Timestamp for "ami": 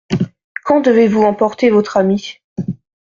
1.95-2.37